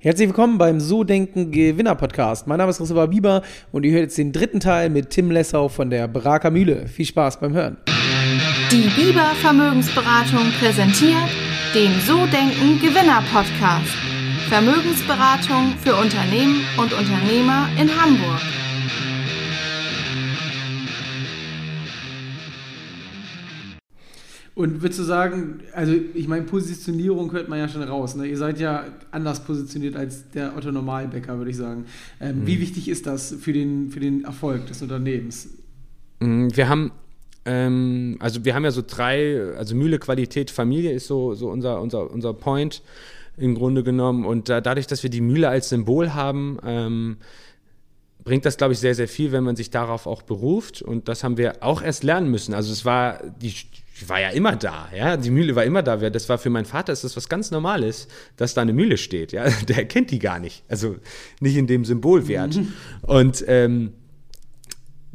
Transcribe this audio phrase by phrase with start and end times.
[0.00, 2.46] Herzlich willkommen beim So Denken Gewinner Podcast.
[2.46, 5.68] Mein Name ist Christopher Bieber und ihr hört jetzt den dritten Teil mit Tim Lessau
[5.68, 6.86] von der Braker Mühle.
[6.86, 7.78] Viel Spaß beim Hören.
[8.70, 11.28] Die Bieber Vermögensberatung präsentiert
[11.74, 13.90] den So Denken Gewinner Podcast.
[14.48, 18.57] Vermögensberatung für Unternehmen und Unternehmer in Hamburg.
[24.58, 28.16] Und würdest du sagen, also ich meine, Positionierung hört man ja schon raus.
[28.16, 28.26] Ne?
[28.26, 31.84] Ihr seid ja anders positioniert als der Otto Normalbäcker, würde ich sagen.
[32.20, 32.46] Ähm, mhm.
[32.48, 35.50] Wie wichtig ist das für den, für den Erfolg des Unternehmens?
[36.18, 36.90] Mhm, wir haben
[37.44, 41.80] ähm, also wir haben ja so drei, also Mühle, Qualität, Familie ist so, so unser,
[41.80, 42.82] unser, unser Point
[43.36, 44.24] im Grunde genommen.
[44.24, 47.18] Und da, dadurch, dass wir die Mühle als Symbol haben, ähm,
[48.24, 50.82] bringt das, glaube ich, sehr, sehr viel, wenn man sich darauf auch beruft.
[50.82, 52.54] Und das haben wir auch erst lernen müssen.
[52.54, 53.54] Also es war die
[54.00, 55.96] die war ja immer da, ja, die Mühle war immer da.
[55.96, 59.32] Das war für meinen Vater ist das was ganz Normales, dass da eine Mühle steht,
[59.32, 60.96] ja, der kennt die gar nicht, also
[61.40, 62.56] nicht in dem Symbolwert.
[62.56, 62.72] Mhm.
[63.02, 63.92] Und ähm,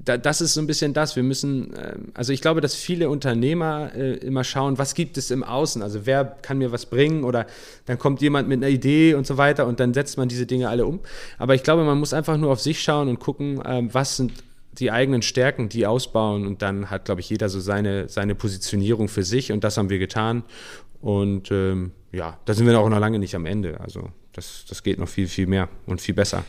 [0.04, 1.16] da, das ist so ein bisschen das.
[1.16, 5.32] Wir müssen, äh, also ich glaube, dass viele Unternehmer äh, immer schauen, was gibt es
[5.32, 5.82] im Außen?
[5.82, 7.24] Also wer kann mir was bringen?
[7.24, 7.48] Oder
[7.86, 10.70] dann kommt jemand mit einer Idee und so weiter und dann setzt man diese Dinge
[10.70, 11.00] alle um.
[11.38, 14.34] Aber ich glaube, man muss einfach nur auf sich schauen und gucken, äh, was sind
[14.80, 19.08] die eigenen Stärken, die ausbauen und dann hat, glaube ich, jeder so seine, seine Positionierung
[19.08, 20.44] für sich und das haben wir getan.
[21.02, 23.80] Und ähm, ja, da sind wir auch noch lange nicht am Ende.
[23.80, 26.44] Also das, das geht noch viel, viel mehr und viel besser.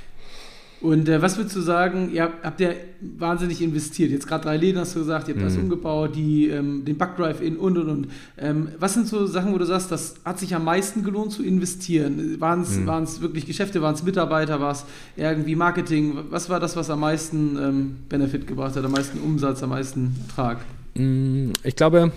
[0.84, 4.10] Und äh, was würdest du sagen, ihr habt, habt ja wahnsinnig investiert.
[4.10, 5.48] Jetzt gerade drei Läden hast du gesagt, ihr habt mhm.
[5.48, 8.08] das umgebaut, die, ähm, den Backdrive in und und und.
[8.36, 11.42] Ähm, was sind so Sachen, wo du sagst, das hat sich am meisten gelohnt zu
[11.42, 12.38] investieren?
[12.38, 13.22] Waren es mhm.
[13.22, 14.84] wirklich Geschäfte, waren es Mitarbeiter, war es
[15.16, 16.18] irgendwie Marketing?
[16.28, 20.14] Was war das, was am meisten ähm, Benefit gebracht hat, am meisten Umsatz, am meisten
[20.28, 20.58] Ertrag?
[20.96, 22.12] Mm, ich glaube,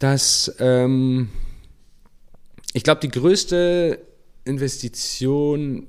[0.00, 1.30] dass ähm,
[2.74, 4.00] ich glaube, die größte
[4.44, 5.86] Investition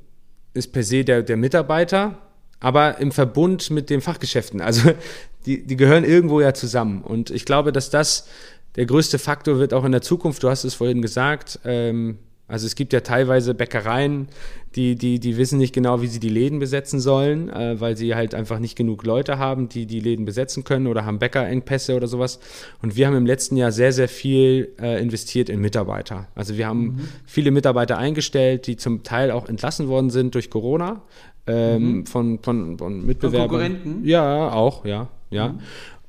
[0.58, 2.18] ist per se der, der Mitarbeiter,
[2.60, 4.62] aber im Verbund mit den Fachgeschäften.
[4.62, 4.92] Also
[5.46, 7.02] die, die gehören irgendwo ja zusammen.
[7.02, 8.28] Und ich glaube, dass das
[8.76, 10.44] der größte Faktor wird auch in der Zukunft.
[10.44, 11.60] Du hast es vorhin gesagt.
[11.66, 14.30] Ähm, also es gibt ja teilweise Bäckereien,
[14.76, 18.16] die, die, die wissen nicht genau, wie sie die Läden besetzen sollen, äh, weil sie
[18.16, 22.08] halt einfach nicht genug Leute haben, die die Läden besetzen können oder haben Bäckerengpässe oder
[22.08, 22.40] sowas.
[22.82, 26.28] Und wir haben im letzten Jahr sehr, sehr viel äh, investiert in Mitarbeiter.
[26.36, 27.08] Also wir haben mhm.
[27.26, 31.02] viele Mitarbeiter eingestellt, die zum Teil auch entlassen worden sind durch Corona
[31.48, 32.06] ähm, mhm.
[32.06, 33.50] von, von, von Mitbewerbern.
[33.50, 34.06] Von Konkurrenten?
[34.06, 35.50] Ja, auch, ja, ja.
[35.50, 35.60] Mhm.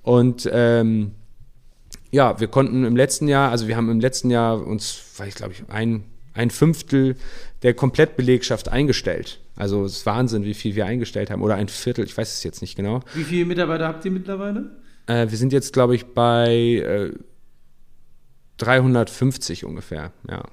[0.03, 1.13] Und ähm,
[2.11, 5.35] ja, wir konnten im letzten Jahr, also wir haben im letzten Jahr uns, weiß ich
[5.35, 6.05] glaube ich, ein
[6.39, 7.17] ein Fünftel
[7.63, 9.41] der Komplettbelegschaft eingestellt.
[9.57, 11.43] Also es ist Wahnsinn, wie viel wir eingestellt haben.
[11.43, 13.01] Oder ein Viertel, ich weiß es jetzt nicht genau.
[13.15, 14.71] Wie viele Mitarbeiter habt ihr mittlerweile?
[15.07, 17.13] Äh, wir sind jetzt, glaube ich, bei äh,
[18.59, 20.45] 350 ungefähr, ja.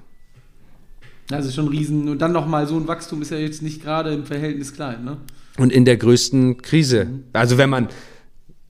[1.31, 2.09] Also schon riesen.
[2.09, 5.17] Und dann nochmal so ein Wachstum ist ja jetzt nicht gerade im Verhältnis klein, ne?
[5.57, 7.05] Und in der größten Krise.
[7.05, 7.23] Mhm.
[7.33, 7.89] Also wenn man,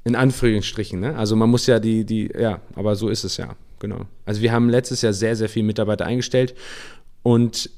[0.03, 1.15] in Anführungsstrichen, ne?
[1.15, 4.05] Also man muss ja die, die, ja, aber so ist es ja, genau.
[4.25, 6.55] Also wir haben letztes Jahr sehr, sehr viele Mitarbeiter eingestellt
[7.25, 7.71] und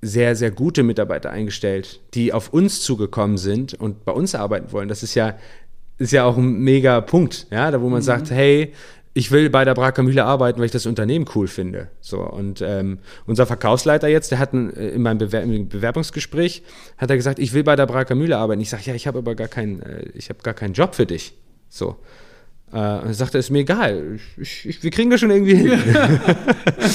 [0.00, 4.88] sehr, sehr gute Mitarbeiter eingestellt, die auf uns zugekommen sind und bei uns arbeiten wollen.
[4.88, 5.34] Das ist ja,
[5.98, 8.04] ist ja auch ein mega Punkt, ja, da wo man mhm.
[8.04, 8.72] sagt, hey,
[9.12, 11.90] ich will bei der Braker Mühle arbeiten, weil ich das Unternehmen cool finde.
[12.00, 16.62] So und ähm, unser Verkaufsleiter jetzt, der hat ein, äh, in meinem Bewer Bewerbungsgespräch
[16.96, 18.62] hat er gesagt, ich will bei der Braker Mühle arbeiten.
[18.62, 21.04] Ich sage, ja, ich habe aber gar keinen, äh, ich habe gar keinen Job für
[21.04, 21.34] dich.
[21.68, 21.96] So
[22.72, 25.70] äh, er sagte, ist mir egal, ich, ich, wir kriegen das schon irgendwie hin.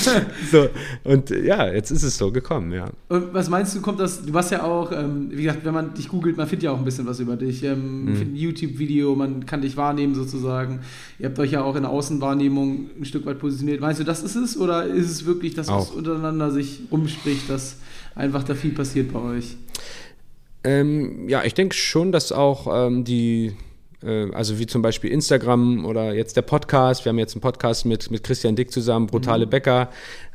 [0.51, 0.67] so,
[1.05, 2.89] und ja, jetzt ist es so gekommen, ja.
[3.07, 5.93] Und was meinst du, kommt das, du warst ja auch, ähm, wie gesagt, wenn man
[5.93, 7.63] dich googelt, man findet ja auch ein bisschen was über dich.
[7.63, 8.21] Ähm, mhm.
[8.21, 10.81] ein YouTube-Video, man kann dich wahrnehmen sozusagen.
[11.19, 13.79] Ihr habt euch ja auch in der Außenwahrnehmung ein Stück weit positioniert.
[13.79, 17.77] Meinst du, das ist es oder ist es wirklich, dass es untereinander sich rumspricht, dass
[18.13, 19.55] einfach da viel passiert bei euch?
[20.65, 23.53] Ähm, ja, ich denke schon, dass auch ähm, die
[24.03, 27.05] also wie zum Beispiel Instagram oder jetzt der Podcast.
[27.05, 29.49] Wir haben jetzt einen Podcast mit, mit Christian Dick zusammen, Brutale mhm.
[29.49, 29.89] Bäcker.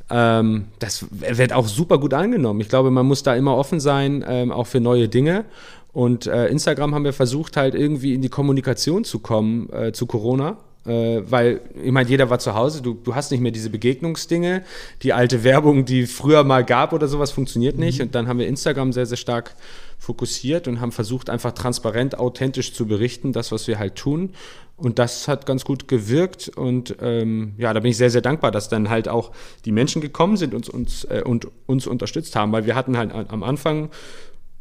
[0.08, 2.60] Ähm, das wird auch super gut angenommen.
[2.60, 5.44] Ich glaube, man muss da immer offen sein, ähm, auch für neue Dinge.
[5.92, 10.06] Und äh, Instagram haben wir versucht, halt irgendwie in die Kommunikation zu kommen äh, zu
[10.06, 10.58] Corona.
[10.86, 14.62] Äh, weil, ich meine, jeder war zu Hause, du, du hast nicht mehr diese Begegnungsdinge.
[15.02, 17.98] Die alte Werbung, die früher mal gab oder sowas, funktioniert nicht.
[17.98, 18.06] Mhm.
[18.06, 19.54] Und dann haben wir Instagram sehr, sehr stark
[19.98, 24.30] fokussiert und haben versucht, einfach transparent, authentisch zu berichten, das, was wir halt tun.
[24.76, 26.48] Und das hat ganz gut gewirkt.
[26.48, 29.32] Und ähm, ja, da bin ich sehr, sehr dankbar, dass dann halt auch
[29.64, 33.12] die Menschen gekommen sind und uns, äh, und uns unterstützt haben, weil wir hatten halt
[33.12, 33.90] am Anfang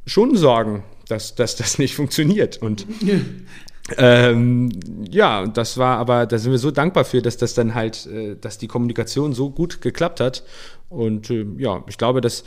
[0.06, 2.58] schon Sorgen, dass, dass das nicht funktioniert.
[2.62, 2.88] Und
[3.98, 4.70] Ähm,
[5.10, 8.36] ja, das war aber, da sind wir so dankbar für, dass das dann halt, äh,
[8.36, 10.44] dass die Kommunikation so gut geklappt hat.
[10.90, 12.44] Und äh, ja, ich glaube, dass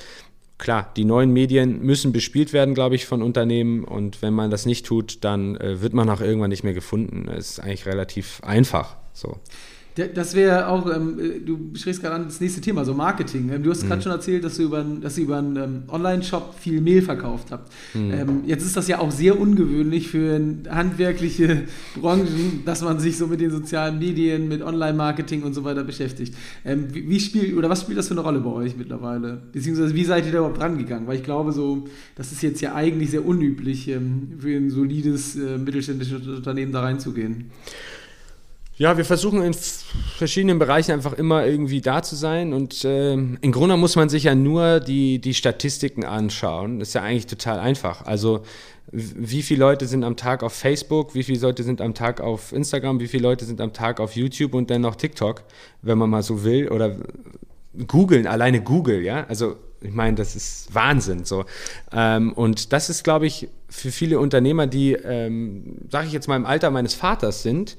[0.59, 3.85] klar, die neuen Medien müssen bespielt werden, glaube ich, von Unternehmen.
[3.85, 7.27] Und wenn man das nicht tut, dann äh, wird man auch irgendwann nicht mehr gefunden.
[7.27, 8.97] Das ist eigentlich relativ einfach.
[9.13, 9.39] So.
[10.07, 13.51] Das wäre auch, ähm, äh, du sprichst gerade an das nächste Thema, so Marketing.
[13.53, 13.89] Ähm, du hast mhm.
[13.89, 17.51] gerade schon erzählt, dass, du über, dass ihr über einen ähm, Online-Shop viel Mehl verkauft
[17.51, 17.73] habt.
[17.95, 18.13] Mhm.
[18.13, 20.41] Ähm, jetzt ist das ja auch sehr ungewöhnlich für
[20.71, 21.65] handwerkliche
[22.01, 26.35] Branchen, dass man sich so mit den sozialen Medien, mit Online-Marketing und so weiter beschäftigt.
[26.65, 29.43] Ähm, wie, wie, spielt, oder was spielt das für eine Rolle bei euch mittlerweile?
[29.53, 31.07] Beziehungsweise wie seid ihr da überhaupt rangegangen?
[31.07, 33.87] Weil ich glaube, so, das ist jetzt ja eigentlich sehr unüblich,
[34.39, 37.47] für ein solides äh, mittelständisches Unternehmen da reinzugehen.
[38.79, 43.53] Ja, wir versuchen in verschiedenen Bereichen einfach immer irgendwie da zu sein und äh, im
[43.53, 46.79] Grunde muss man sich ja nur die, die Statistiken anschauen.
[46.79, 48.07] Das ist ja eigentlich total einfach.
[48.07, 48.45] Also
[48.93, 52.53] wie viele Leute sind am Tag auf Facebook, wie viele Leute sind am Tag auf
[52.53, 55.43] Instagram, wie viele Leute sind am Tag auf YouTube und dann noch TikTok,
[55.83, 56.97] wenn man mal so will, oder
[57.87, 61.45] googeln, alleine Google, ja, also ich meine, das ist Wahnsinn so.
[61.93, 66.37] Ähm, und das ist, glaube ich, für viele Unternehmer, die, ähm, sage ich jetzt mal,
[66.37, 67.77] im Alter meines Vaters sind,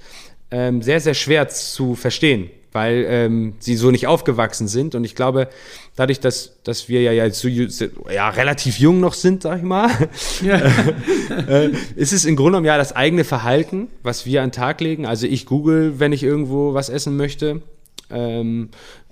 [0.51, 4.95] ähm, sehr, sehr schwer zu verstehen, weil ähm, sie so nicht aufgewachsen sind.
[4.95, 5.47] Und ich glaube,
[5.95, 9.89] dadurch, dass, dass wir ja, jetzt so, ja relativ jung noch sind, sag ich mal,
[10.41, 10.57] ja.
[11.47, 14.81] äh, ist es im Grunde genommen ja das eigene Verhalten, was wir an den Tag
[14.81, 15.05] legen.
[15.05, 17.61] Also ich google, wenn ich irgendwo was essen möchte
[18.09, 18.69] ähm,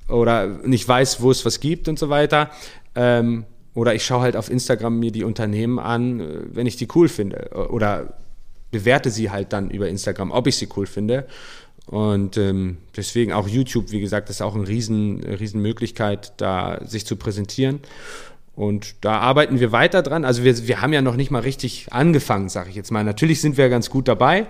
[0.10, 2.50] oder nicht weiß, wo es was gibt und so weiter.
[2.96, 3.46] Ähm,
[3.76, 7.08] oder ich schaue halt auf Instagram mir die Unternehmen an, äh, wenn ich die cool
[7.10, 7.52] finde.
[7.70, 8.18] Oder
[8.72, 11.28] bewerte sie halt dann über Instagram, ob ich sie cool finde.
[11.86, 17.06] Und ähm, deswegen auch YouTube, wie gesagt, ist auch eine riesen, riesen Möglichkeit, da sich
[17.06, 17.80] zu präsentieren.
[18.56, 20.26] Und da arbeiten wir weiter dran.
[20.26, 23.04] Also wir, wir haben ja noch nicht mal richtig angefangen, sage ich jetzt mal.
[23.04, 24.48] Natürlich sind wir ganz gut dabei,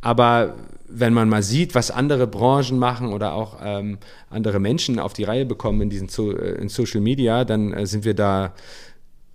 [0.00, 0.54] aber
[0.88, 3.98] wenn man mal sieht, was andere Branchen machen oder auch ähm,
[4.30, 8.04] andere Menschen auf die Reihe bekommen in diesen äh, in Social Media, dann äh, sind
[8.04, 8.54] wir da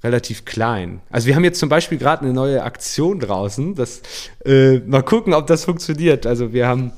[0.03, 1.01] relativ klein.
[1.09, 3.75] Also wir haben jetzt zum Beispiel gerade eine neue Aktion draußen.
[3.75, 4.01] Das,
[4.45, 6.25] äh, mal gucken, ob das funktioniert.
[6.25, 6.91] Also wir haben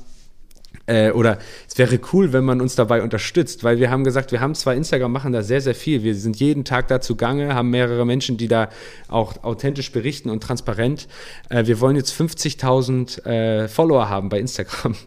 [0.86, 1.38] äh, oder
[1.68, 4.74] es wäre cool, wenn man uns dabei unterstützt, weil wir haben gesagt, wir haben zwar
[4.74, 6.02] Instagram, machen da sehr, sehr viel.
[6.02, 8.68] Wir sind jeden Tag dazu gange, haben mehrere Menschen, die da
[9.08, 11.08] auch authentisch berichten und transparent.
[11.48, 14.94] Äh, wir wollen jetzt 50.000 äh, Follower haben bei Instagram.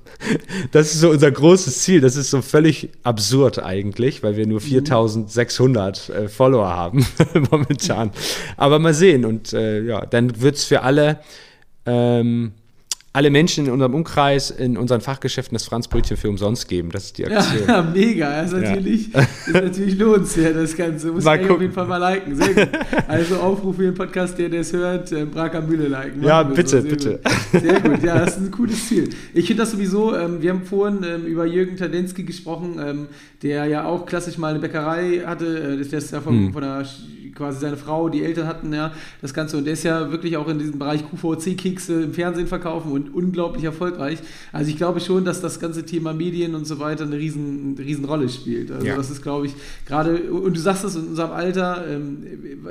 [0.71, 2.01] Das ist so unser großes Ziel.
[2.01, 7.05] Das ist so völlig absurd eigentlich, weil wir nur 4.600 äh, Follower haben
[7.51, 8.11] momentan.
[8.57, 9.25] Aber mal sehen.
[9.25, 11.19] Und äh, ja, dann wird es für alle
[11.85, 12.53] ähm,
[13.11, 16.89] alle Menschen in unserem Umkreis, in unseren Fachgeschäften das Franzbrötchen für umsonst geben.
[16.91, 17.67] Das ist die Aktion.
[17.67, 18.43] Ja, mega.
[18.43, 19.21] Das ist natürlich, ja.
[19.21, 21.11] ist natürlich lohnenswert, das Ganze.
[21.11, 22.35] Muss ich auf jeden Fall mal liken.
[22.35, 22.69] Sehr gut.
[23.07, 26.23] Also Aufruf für den Podcast, der das hört, äh, Braker Mühle liken.
[26.23, 26.87] Ja, bitte, so.
[26.87, 27.19] bitte.
[27.51, 27.61] Gut.
[27.61, 28.03] Sehr gut.
[28.03, 29.09] Ja, das ist ein cooles Ziel.
[29.33, 33.07] Ich finde das sowieso, ähm, wir haben vorhin ähm, über Jürgen Tadensky gesprochen, ähm,
[33.41, 35.79] der ja auch klassisch mal eine Bäckerei hatte.
[35.81, 36.53] Äh, der ist ja von, hm.
[36.53, 36.85] von der
[37.39, 38.91] quasi seine Frau, die Eltern hatten ja
[39.21, 42.91] das Ganze und der ist ja wirklich auch in diesem Bereich QVC-Kekse im Fernsehen verkaufen
[42.99, 44.19] und unglaublich erfolgreich.
[44.51, 47.85] Also ich glaube schon, dass das ganze Thema Medien und so weiter eine riesen, eine
[47.85, 48.71] riesen Rolle spielt.
[48.71, 48.95] Also ja.
[48.95, 49.55] das ist, glaube ich,
[49.85, 52.23] gerade, und du sagst es in unserem Alter, ähm,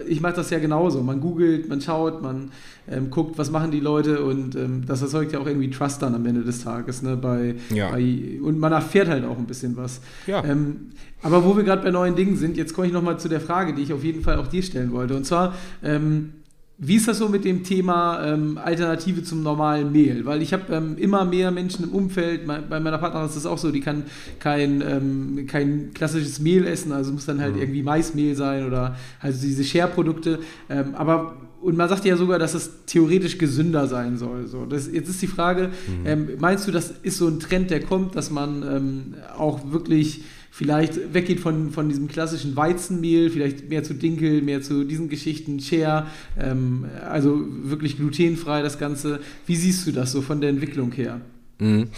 [0.06, 1.02] ich mache das ja genauso.
[1.02, 2.50] Man googelt, man schaut, man
[2.90, 6.14] ähm, guckt, was machen die Leute und ähm, das erzeugt ja auch irgendwie Trust dann
[6.14, 7.02] am Ende des Tages.
[7.02, 7.90] Ne, bei, ja.
[7.90, 10.00] bei, und man erfährt halt auch ein bisschen was.
[10.26, 10.44] Ja.
[10.44, 10.88] Ähm,
[11.22, 13.74] aber wo wir gerade bei neuen Dingen sind, jetzt komme ich nochmal zu der Frage,
[13.74, 15.16] die ich auf jeden Fall auch dir stellen wollte.
[15.16, 16.32] Und zwar, ähm,
[16.80, 20.24] wie ist das so mit dem Thema ähm, Alternative zum normalen Mehl?
[20.24, 23.58] Weil ich habe ähm, immer mehr Menschen im Umfeld, bei meiner Partnerin ist das auch
[23.58, 24.04] so, die kann
[24.38, 27.62] kein, ähm, kein klassisches Mehl essen, also muss dann halt mhm.
[27.62, 30.38] irgendwie Maismehl sein oder halt diese Share-Produkte.
[30.70, 34.46] Ähm, aber und man sagt ja sogar, dass es theoretisch gesünder sein soll.
[34.46, 36.06] So, das, jetzt ist die Frage, mhm.
[36.06, 40.22] Ähm, meinst du, das ist so ein Trend, der kommt, dass man ähm, auch wirklich
[40.50, 45.60] vielleicht weggeht von, von diesem klassischen Weizenmehl, vielleicht mehr zu Dinkel, mehr zu diesen Geschichten,
[45.60, 46.06] Share,
[46.38, 49.20] ähm, also wirklich glutenfrei das Ganze.
[49.46, 51.20] Wie siehst du das so von der Entwicklung her?
[51.58, 51.88] Mhm.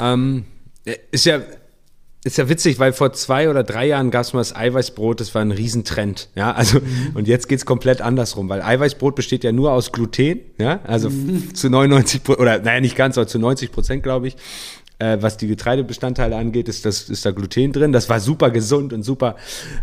[0.00, 0.44] Ähm,
[1.10, 1.40] ist ja
[2.24, 5.34] ist ja witzig, weil vor zwei oder drei Jahren gab es mal das Eiweißbrot, das
[5.34, 6.30] war ein Riesentrend.
[6.34, 7.10] Ja, also, mhm.
[7.12, 11.10] und jetzt geht es komplett andersrum, weil Eiweißbrot besteht ja nur aus Gluten, ja, also
[11.10, 11.54] mhm.
[11.54, 14.36] zu 99 oder naja, nicht ganz, aber zu 90 Prozent, glaube ich.
[14.98, 17.92] Äh, was die Getreidebestandteile angeht, ist, das, ist da Gluten drin.
[17.92, 19.34] Das war super gesund und super,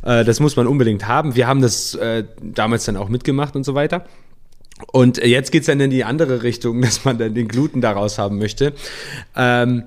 [0.04, 1.36] äh, das muss man unbedingt haben.
[1.36, 4.06] Wir haben das äh, damals dann auch mitgemacht und so weiter.
[4.92, 8.18] Und jetzt geht es dann in die andere Richtung, dass man dann den Gluten daraus
[8.18, 8.74] haben möchte.
[9.36, 9.84] Ähm,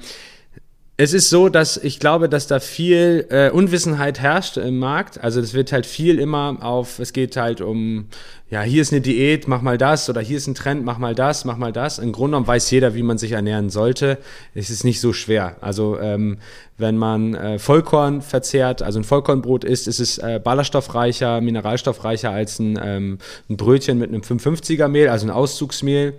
[0.96, 5.22] es ist so, dass ich glaube, dass da viel äh, Unwissenheit herrscht im Markt.
[5.22, 8.06] Also es wird halt viel immer auf, es geht halt um,
[8.48, 11.16] ja, hier ist eine Diät, mach mal das, oder hier ist ein Trend, mach mal
[11.16, 11.98] das, mach mal das.
[11.98, 14.18] Im Grunde genommen weiß jeder, wie man sich ernähren sollte.
[14.54, 15.56] Es ist nicht so schwer.
[15.60, 16.38] Also ähm,
[16.78, 22.60] wenn man äh, Vollkorn verzehrt, also ein Vollkornbrot isst, ist es äh, ballaststoffreicher, mineralstoffreicher als
[22.60, 23.18] ein, ähm,
[23.50, 26.14] ein Brötchen mit einem 550er Mehl, also ein Auszugsmehl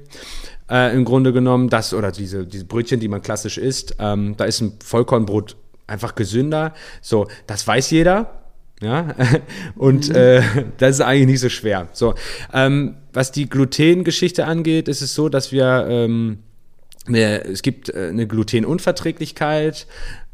[0.70, 1.70] äh, im Grunde genommen.
[1.70, 5.56] Das oder diese, diese Brötchen, die man klassisch isst, ähm, da ist ein Vollkornbrot
[5.88, 6.74] einfach gesünder.
[7.02, 8.42] So, das weiß jeder.
[8.82, 9.16] Ja,
[9.76, 10.16] und mhm.
[10.16, 10.42] äh,
[10.78, 11.88] das ist eigentlich nicht so schwer.
[11.94, 12.14] So,
[12.54, 16.40] ähm, was die Glutengeschichte angeht, ist es so, dass wir, ähm,
[17.08, 19.88] wir es gibt äh, eine Glutenunverträglichkeit.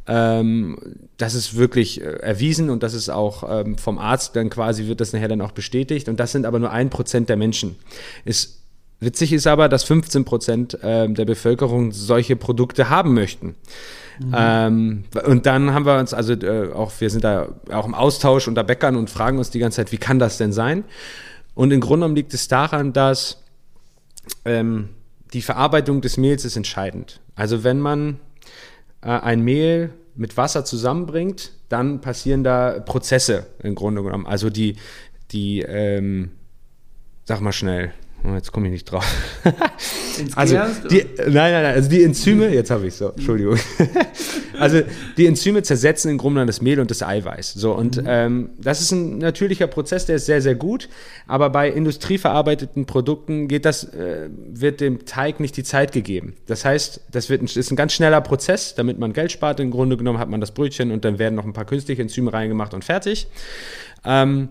[0.07, 4.87] Ähm, das ist wirklich äh, erwiesen und das ist auch ähm, vom Arzt dann quasi
[4.87, 6.09] wird das nachher dann auch bestätigt.
[6.09, 7.75] Und das sind aber nur ein Prozent der Menschen.
[8.25, 8.60] Ist
[9.01, 13.55] Witzig ist aber, dass 15 Prozent äh, der Bevölkerung solche Produkte haben möchten.
[14.19, 14.35] Mhm.
[14.37, 18.47] Ähm, und dann haben wir uns, also äh, auch, wir sind da auch im Austausch
[18.47, 20.83] unter Bäckern und fragen uns die ganze Zeit, wie kann das denn sein?
[21.55, 23.43] Und im Grunde genommen liegt es daran, dass
[24.45, 24.89] ähm,
[25.33, 27.21] die Verarbeitung des Mehls ist entscheidend.
[27.35, 28.19] Also wenn man
[29.01, 34.27] äh, ein Mehl mit Wasser zusammenbringt, dann passieren da Prozesse im Grunde genommen.
[34.27, 34.75] Also die,
[35.31, 36.31] die, ähm,
[37.25, 37.93] sag mal schnell,
[38.23, 39.05] jetzt komme ich nicht drauf.
[40.35, 40.57] also
[40.89, 43.57] die, nein, nein, nein, also die Enzyme, jetzt habe ich so, Entschuldigung.
[44.59, 44.81] also
[45.17, 47.53] die Enzyme zersetzen im Grunde das Mehl und das Eiweiß.
[47.53, 48.03] So und mhm.
[48.07, 50.87] ähm, das ist ein natürlicher Prozess, der ist sehr, sehr gut.
[51.27, 56.35] Aber bei industrieverarbeiteten Produkten geht das, äh, wird dem Teig nicht die Zeit gegeben.
[56.45, 59.59] Das heißt, das wird ein, ist ein ganz schneller Prozess, damit man Geld spart.
[59.59, 62.31] Im Grunde genommen hat man das Brötchen und dann werden noch ein paar künstliche Enzyme
[62.31, 63.27] reingemacht und fertig.
[64.05, 64.49] Ähm,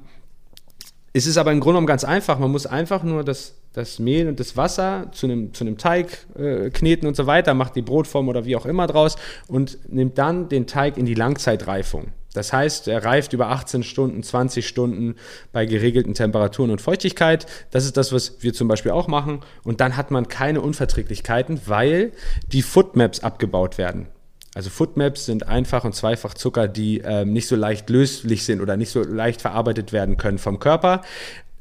[1.12, 2.38] es ist aber im Grunde genommen ganz einfach.
[2.38, 6.26] Man muss einfach nur das, das Mehl und das Wasser zu einem, zu einem Teig
[6.36, 10.18] äh, kneten und so weiter, macht die Brotform oder wie auch immer draus und nimmt
[10.18, 12.12] dann den Teig in die Langzeitreifung.
[12.32, 15.16] Das heißt, er reift über 18 Stunden, 20 Stunden
[15.52, 17.46] bei geregelten Temperaturen und Feuchtigkeit.
[17.72, 19.40] Das ist das, was wir zum Beispiel auch machen.
[19.64, 22.12] Und dann hat man keine Unverträglichkeiten, weil
[22.52, 24.06] die Footmaps abgebaut werden.
[24.54, 28.76] Also Footmaps sind einfach und zweifach Zucker, die ähm, nicht so leicht löslich sind oder
[28.76, 31.02] nicht so leicht verarbeitet werden können vom Körper.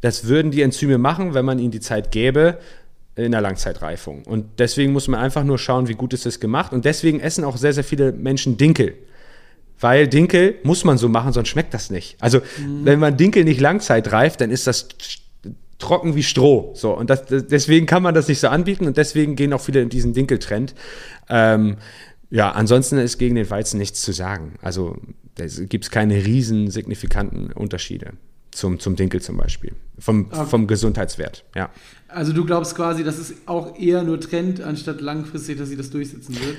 [0.02, 2.58] Das würden die Enzyme machen, wenn man ihnen die Zeit gäbe
[3.16, 4.24] in der Langzeitreifung.
[4.24, 6.72] Und deswegen muss man einfach nur schauen, wie gut ist das gemacht.
[6.72, 8.94] Und deswegen essen auch sehr, sehr viele Menschen Dinkel.
[9.80, 12.18] Weil Dinkel muss man so machen, sonst schmeckt das nicht.
[12.22, 12.86] Also, mhm.
[12.86, 14.90] wenn man Dinkel nicht langzeitreift, dann ist das
[15.78, 16.74] trocken wie Stroh.
[16.76, 19.82] So, und das, deswegen kann man das nicht so anbieten und deswegen gehen auch viele
[19.82, 20.76] in diesen Dinkeltrend.
[21.30, 21.78] Ähm,
[22.30, 24.56] ja, ansonsten ist gegen den Weizen nichts zu sagen.
[24.62, 24.98] Also
[25.36, 28.14] da gibt es keine riesen signifikanten Unterschiede
[28.52, 29.74] zum, zum Dinkel zum Beispiel.
[29.98, 30.46] Vom, okay.
[30.46, 31.70] vom Gesundheitswert, ja.
[32.08, 35.90] Also du glaubst quasi, das ist auch eher nur Trend, anstatt langfristig, dass sie das
[35.90, 36.58] durchsetzen wird?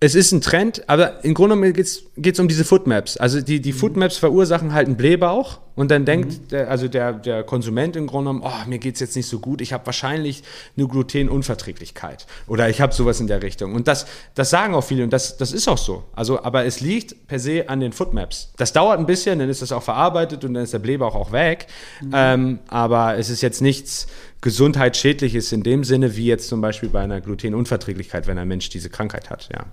[0.00, 3.16] Es ist ein Trend, aber im Grunde genommen geht es um diese Footmaps.
[3.16, 3.76] Also die, die mhm.
[3.76, 6.48] Footmaps verursachen halt einen Blähbauch und dann denkt mhm.
[6.48, 9.40] der, also der, der Konsument im Grunde genommen, oh, mir geht es jetzt nicht so
[9.40, 10.44] gut, ich habe wahrscheinlich
[10.76, 13.74] eine Glutenunverträglichkeit oder ich habe sowas in der Richtung.
[13.74, 16.04] Und das, das sagen auch viele und das, das ist auch so.
[16.14, 18.52] Also, aber es liegt per se an den Footmaps.
[18.56, 21.32] Das dauert ein bisschen, dann ist das auch verarbeitet und dann ist der Blähbauch auch
[21.32, 21.66] weg.
[22.02, 22.10] Mhm.
[22.14, 24.06] Ähm, aber es ist jetzt nichts
[24.42, 28.90] Gesundheitsschädliches in dem Sinne, wie jetzt zum Beispiel bei einer Glutenunverträglichkeit, wenn ein Mensch diese
[28.90, 29.66] Krankheit hat, ja.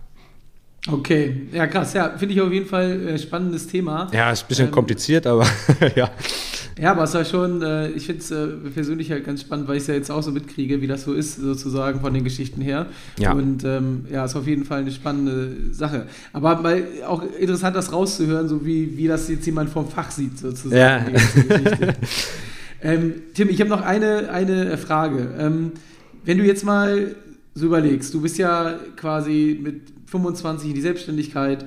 [0.88, 4.08] Okay, ja krass, ja, finde ich auf jeden Fall äh, spannendes Thema.
[4.14, 5.46] Ja, ist ein bisschen ähm, kompliziert, aber
[5.96, 6.12] ja.
[6.78, 9.78] Ja, aber es war schon, äh, ich finde es äh, persönlich halt ganz spannend, weil
[9.78, 12.62] ich es ja jetzt auch so mitkriege, wie das so ist, sozusagen von den Geschichten
[12.62, 12.88] her.
[13.18, 13.32] Ja.
[13.32, 16.08] Und ähm, ja, ist auf jeden Fall eine spannende Sache.
[16.34, 20.38] Aber mal auch interessant, das rauszuhören, so wie, wie das jetzt jemand vom Fach sieht,
[20.38, 21.16] sozusagen.
[21.16, 21.94] Ja.
[22.82, 25.30] ähm, Tim, ich habe noch eine, eine Frage.
[25.40, 25.72] Ähm,
[26.26, 27.16] wenn du jetzt mal
[27.54, 31.66] so überlegst, du bist ja quasi mit 25 in die Selbstständigkeit.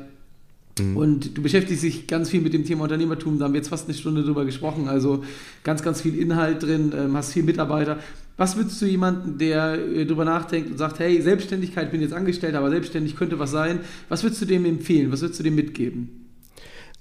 [0.78, 0.96] Mhm.
[0.96, 3.38] Und du beschäftigst dich ganz viel mit dem Thema Unternehmertum.
[3.38, 4.88] Da haben wir jetzt fast eine Stunde drüber gesprochen.
[4.88, 5.24] Also
[5.64, 7.98] ganz, ganz viel Inhalt drin, ähm, hast viel Mitarbeiter.
[8.36, 12.54] Was würdest du jemanden, der äh, drüber nachdenkt und sagt, hey, Selbstständigkeit, bin jetzt angestellt,
[12.54, 13.80] aber selbstständig könnte was sein.
[14.08, 15.10] Was würdest du dem empfehlen?
[15.10, 16.26] Was würdest du dem mitgeben?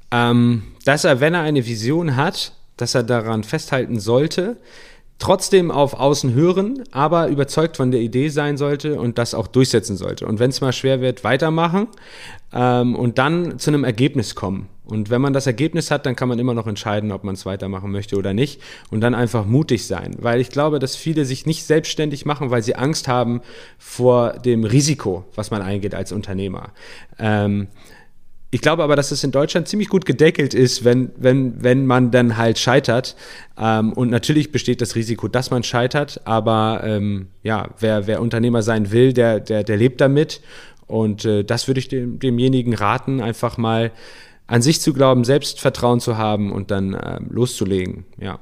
[0.09, 4.57] Ähm, dass er, wenn er eine Vision hat, dass er daran festhalten sollte,
[5.19, 9.97] trotzdem auf Außen hören, aber überzeugt von der Idee sein sollte und das auch durchsetzen
[9.97, 10.27] sollte.
[10.27, 11.87] Und wenn es mal schwer wird, weitermachen
[12.53, 14.69] ähm, und dann zu einem Ergebnis kommen.
[14.85, 17.45] Und wenn man das Ergebnis hat, dann kann man immer noch entscheiden, ob man es
[17.45, 18.61] weitermachen möchte oder nicht.
[18.89, 20.15] Und dann einfach mutig sein.
[20.19, 23.41] Weil ich glaube, dass viele sich nicht selbstständig machen, weil sie Angst haben
[23.77, 26.69] vor dem Risiko, was man eingeht als Unternehmer.
[27.19, 27.67] Ähm,
[28.57, 32.09] ich glaube aber, dass es in Deutschland ziemlich gut gedeckelt ist, wenn, wenn, wenn man
[32.09, 33.15] dann halt scheitert.
[33.55, 38.63] Ähm, und natürlich besteht das Risiko, dass man scheitert, aber ähm, ja, wer, wer Unternehmer
[38.63, 40.41] sein will, der, der, der lebt damit.
[40.87, 43.91] Und äh, das würde ich dem, demjenigen raten, einfach mal
[44.47, 48.05] an sich zu glauben, Selbstvertrauen zu haben und dann äh, loszulegen.
[48.19, 48.39] Ja.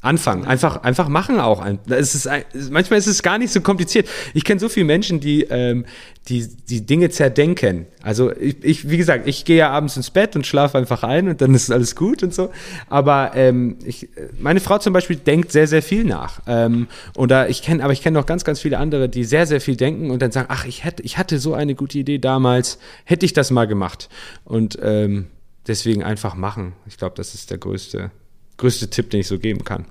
[0.00, 1.66] Anfangen, einfach, einfach machen auch.
[1.88, 2.30] Es ist,
[2.70, 4.08] manchmal ist es gar nicht so kompliziert.
[4.32, 5.86] Ich kenne so viele Menschen, die, ähm,
[6.28, 7.86] die die Dinge zerdenken.
[8.00, 11.28] Also ich, ich, wie gesagt, ich gehe ja abends ins Bett und schlafe einfach ein
[11.28, 12.50] und dann ist alles gut und so.
[12.88, 16.42] Aber ähm, ich, meine Frau zum Beispiel denkt sehr, sehr viel nach.
[16.46, 16.86] Ähm,
[17.16, 19.74] oder ich kenne, aber ich kenne noch ganz, ganz viele andere, die sehr, sehr viel
[19.74, 23.26] denken und dann sagen, ach, ich hätte, ich hatte so eine gute Idee damals, hätte
[23.26, 24.08] ich das mal gemacht.
[24.44, 25.26] Und ähm,
[25.66, 26.74] deswegen einfach machen.
[26.86, 28.12] Ich glaube, das ist der größte
[28.58, 29.86] größte Tipp, den ich so geben kann.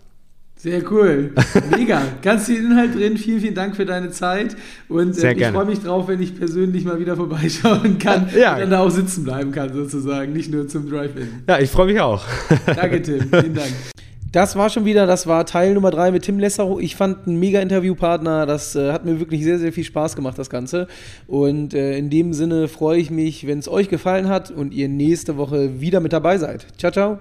[0.58, 1.34] Sehr cool.
[1.70, 2.02] Mega.
[2.24, 3.18] Ganz viel Inhalt drin.
[3.18, 4.56] Vielen, vielen Dank für deine Zeit.
[4.90, 8.54] Und äh, ich freue mich drauf, wenn ich persönlich mal wieder vorbeischauen kann ja.
[8.54, 10.34] und dann da auch sitzen bleiben kann, sozusagen.
[10.34, 11.44] Nicht nur zum Drive-In.
[11.48, 12.26] Ja, ich freue mich auch.
[12.66, 13.22] Danke, Tim.
[13.30, 13.72] Vielen Dank.
[14.32, 16.80] Das war schon wieder, das war Teil Nummer drei mit Tim Lessero.
[16.80, 18.48] Ich fand einen mega Interviewpartner.
[18.48, 20.88] Das äh, hat mir wirklich sehr, sehr viel Spaß gemacht, das Ganze.
[21.28, 24.90] Und äh, in dem Sinne freue ich mich, wenn es euch gefallen hat und ihr
[24.90, 26.66] nächste Woche wieder mit dabei seid.
[26.78, 27.20] Ciao, ciao.